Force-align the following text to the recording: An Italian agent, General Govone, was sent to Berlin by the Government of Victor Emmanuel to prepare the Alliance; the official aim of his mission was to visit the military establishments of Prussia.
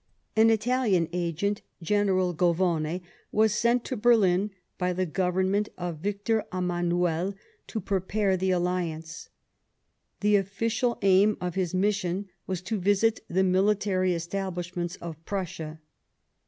An 0.35 0.49
Italian 0.49 1.07
agent, 1.13 1.61
General 1.79 2.33
Govone, 2.33 3.01
was 3.31 3.53
sent 3.53 3.85
to 3.85 3.95
Berlin 3.95 4.49
by 4.79 4.93
the 4.93 5.05
Government 5.05 5.69
of 5.77 5.99
Victor 5.99 6.43
Emmanuel 6.51 7.35
to 7.67 7.79
prepare 7.79 8.35
the 8.35 8.49
Alliance; 8.49 9.29
the 10.21 10.37
official 10.37 10.97
aim 11.03 11.37
of 11.39 11.53
his 11.53 11.75
mission 11.75 12.29
was 12.47 12.63
to 12.63 12.79
visit 12.79 13.19
the 13.29 13.43
military 13.43 14.15
establishments 14.15 14.95
of 15.01 15.23
Prussia. 15.23 15.79